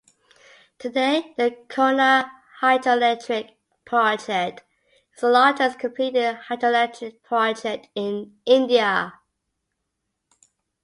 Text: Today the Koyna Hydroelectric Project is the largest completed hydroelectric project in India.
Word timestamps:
Today 0.79 1.35
the 1.37 1.51
Koyna 1.69 2.27
Hydroelectric 2.59 3.51
Project 3.85 4.63
is 5.13 5.21
the 5.21 5.29
largest 5.29 5.77
completed 5.77 6.39
hydroelectric 6.49 7.21
project 7.21 7.87
in 7.93 8.35
India. 8.43 9.13